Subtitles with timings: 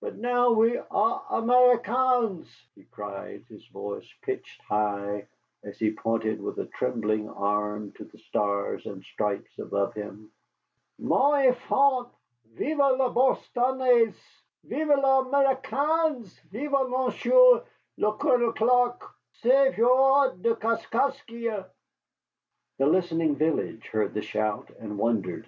[0.00, 5.26] But now we are Américains," he cried, his voice pitched high,
[5.62, 10.32] as he pointed with a trembling arm to the stars and stripes above him.
[10.98, 11.12] "Mes
[11.48, 12.14] enfants,
[12.54, 14.14] vive les Bostonnais!
[14.64, 16.40] Vive les Américains!
[16.50, 17.62] Vive Monsieur
[17.98, 19.02] le Colonel Clark,
[19.42, 21.66] sauveur de Kaskaskia!"
[22.78, 25.46] The listening village heard the shout and wondered.